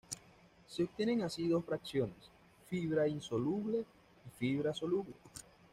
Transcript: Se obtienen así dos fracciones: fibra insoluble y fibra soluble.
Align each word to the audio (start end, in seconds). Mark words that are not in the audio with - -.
Se 0.67 0.81
obtienen 0.81 1.21
así 1.21 1.47
dos 1.47 1.63
fracciones: 1.63 2.15
fibra 2.67 3.07
insoluble 3.07 3.85
y 4.25 4.29
fibra 4.35 4.73
soluble. 4.73 5.13